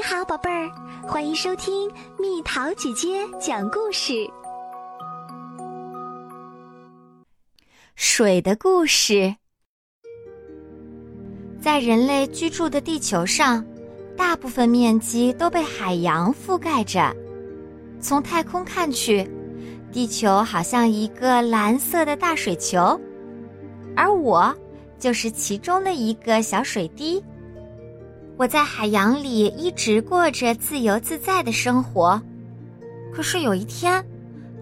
[0.00, 0.70] 你好，宝贝儿，
[1.02, 1.86] 欢迎收听
[2.18, 4.14] 蜜桃姐姐讲故事。
[7.96, 9.36] 水的故事，
[11.60, 13.62] 在人类居住的地球上，
[14.16, 17.14] 大部分面积都被海洋覆盖着。
[18.00, 19.30] 从太空看去，
[19.92, 22.98] 地球好像一个蓝色的大水球，
[23.94, 24.56] 而我
[24.98, 27.22] 就是其中的一个小水滴。
[28.40, 32.18] 我在海洋里一直过着自由自在的生活，
[33.12, 34.02] 可是有一天，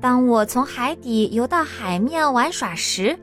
[0.00, 3.16] 当我从海底游到海面玩耍时，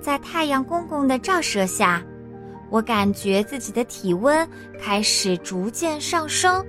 [0.00, 2.00] 在太阳公公的照射下，
[2.70, 4.48] 我感觉自己的体温
[4.80, 6.64] 开始逐渐上升。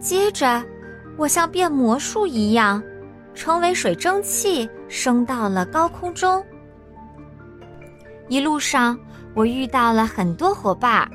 [0.00, 0.60] 接着，
[1.16, 2.82] 我像变魔术一样，
[3.32, 6.44] 成为水蒸气，升到了高空中。
[8.26, 8.98] 一路上，
[9.34, 11.08] 我遇到了很多伙伴。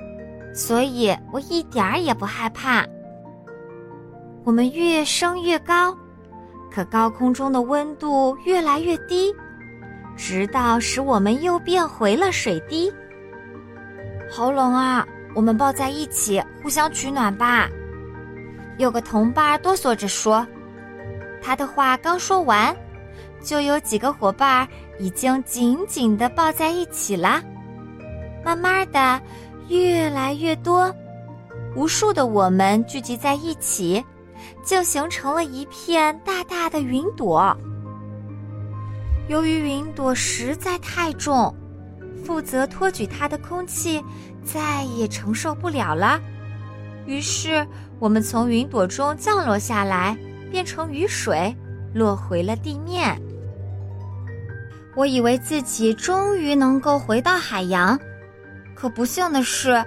[0.53, 2.85] 所以我一点儿也不害怕。
[4.43, 5.97] 我们越升越高，
[6.71, 9.33] 可高空中的温度越来越低，
[10.15, 12.93] 直到使我们又变回了水滴。
[14.29, 15.07] 好冷啊！
[15.35, 17.67] 我们抱在一起，互相取暖吧。
[18.77, 20.45] 有个同伴哆嗦着说，
[21.41, 22.75] 他的话刚说完，
[23.41, 24.67] 就有几个伙伴
[24.99, 27.41] 已经紧紧的抱在一起了。
[28.45, 29.21] 慢慢的。
[29.69, 30.93] 越来越多，
[31.75, 34.03] 无数的我们聚集在一起，
[34.65, 37.55] 就形成了一片大大的云朵。
[39.27, 41.55] 由于云朵实在太重，
[42.23, 44.03] 负责托举它的空气
[44.43, 46.19] 再也承受不了了，
[47.05, 47.65] 于是
[47.99, 50.17] 我们从云朵中降落下来，
[50.51, 51.55] 变成雨水，
[51.93, 53.17] 落回了地面。
[54.95, 57.97] 我以为自己终于能够回到海洋。
[58.83, 59.81] 可不幸的是，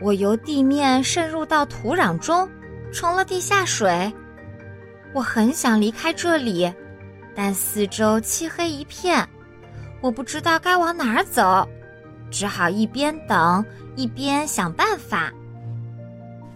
[0.00, 2.50] 我由地面渗入到土壤中，
[2.92, 4.12] 成了地下水。
[5.14, 6.68] 我很想离开这里，
[7.36, 9.24] 但四周漆黑一片，
[10.00, 11.64] 我不知道该往哪儿走，
[12.32, 13.64] 只好一边等
[13.94, 15.32] 一边想办法。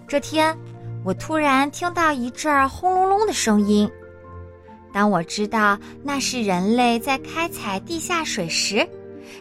[0.09, 0.59] 这天，
[1.05, 3.89] 我突然听到一阵轰隆隆的声音。
[4.93, 8.85] 当我知道那是人类在开采地下水时，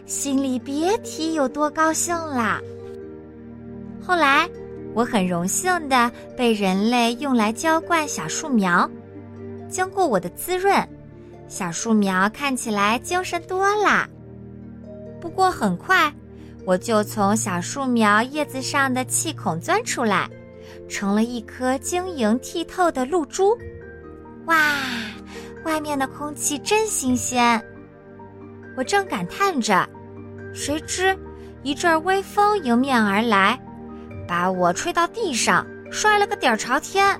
[0.05, 2.61] 心里别提有多高兴啦。
[4.01, 4.49] 后来，
[4.93, 8.89] 我很荣幸的被人类用来浇灌小树苗。
[9.67, 10.75] 经过我的滋润，
[11.47, 14.07] 小树苗看起来精神多啦。
[15.19, 16.13] 不过很快，
[16.65, 20.29] 我就从小树苗叶子上的气孔钻出来，
[20.87, 23.57] 成了一颗晶莹剔透的露珠。
[24.45, 24.75] 哇，
[25.63, 27.59] 外面的空气真新鲜。
[28.77, 29.87] 我正感叹着，
[30.53, 31.17] 谁知
[31.63, 33.59] 一阵微风迎面而来，
[34.27, 37.19] 把我吹到地上，摔了个底儿朝天。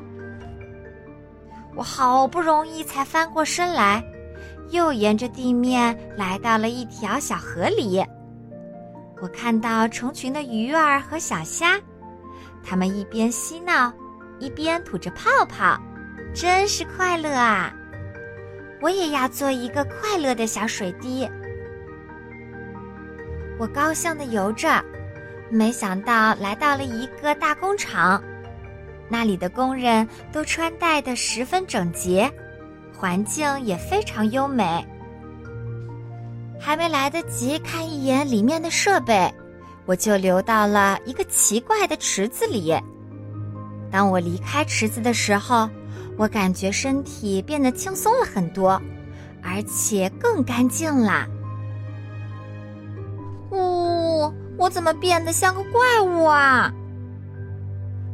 [1.75, 4.03] 我好不容易才翻过身来，
[4.69, 8.03] 又沿着地面来到了一条小河里。
[9.21, 11.79] 我看到成群的鱼儿和小虾，
[12.61, 13.91] 它们一边嬉闹，
[14.39, 15.79] 一边吐着泡泡，
[16.33, 17.73] 真是快乐啊！
[18.81, 21.27] 我也要做一个快乐的小水滴。
[23.57, 24.83] 我高兴地游着，
[25.49, 28.21] 没想到来到了一个大工厂，
[29.07, 32.29] 那里的工人都穿戴得十分整洁，
[32.97, 34.85] 环境也非常优美。
[36.59, 39.33] 还没来得及看一眼里面的设备，
[39.85, 42.75] 我就流到了一个奇怪的池子里。
[43.89, 45.69] 当我离开池子的时候，
[46.17, 48.81] 我感觉身体变得轻松了很多，
[49.41, 51.25] 而且更干净了。
[54.57, 56.71] 我怎么变得像个怪物啊！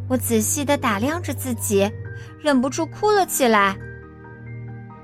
[0.10, 1.90] 我仔细的打量着自己，
[2.42, 3.78] 忍不住哭了起来。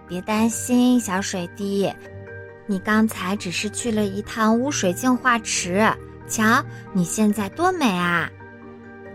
[0.08, 1.94] 别担心，小水滴，
[2.66, 5.88] 你刚才只是去了一趟污水净化池。
[6.28, 8.30] 瞧，你现在多美啊！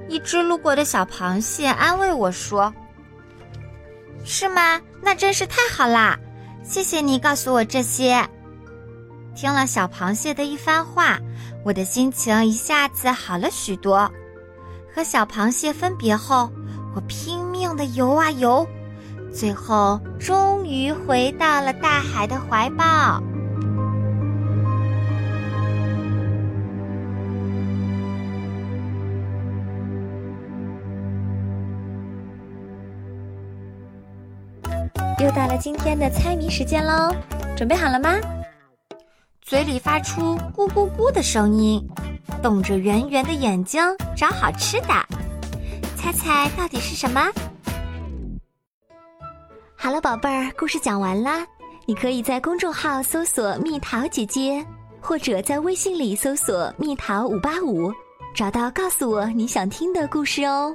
[0.08, 2.72] 一只路过的小螃蟹安慰我说
[4.24, 4.80] ：“是吗？
[5.02, 6.18] 那真是太好啦！
[6.62, 8.26] 谢谢你告诉我这些。”
[9.34, 11.18] 听了小螃蟹的一番话。
[11.64, 14.10] 我的心情一下子好了许多。
[14.94, 16.50] 和小螃蟹分别后，
[16.94, 18.66] 我拼命的游啊游，
[19.32, 23.22] 最后终于回到了大海的怀抱。
[35.18, 37.14] 又到了今天的猜谜时间喽，
[37.56, 38.10] 准备好了吗？
[39.52, 41.86] 嘴里发出咕咕咕的声音，
[42.42, 43.82] 瞪着圆圆的眼睛
[44.16, 44.88] 找好吃的。
[45.94, 47.30] 猜猜到底是什么？
[49.76, 51.46] 好了，宝贝儿，故事讲完啦。
[51.84, 54.64] 你可以在公众号搜索“蜜桃姐姐”，
[55.02, 57.92] 或者在微信里搜索“蜜桃五八五”，
[58.34, 60.74] 找到告诉我你想听的故事哦。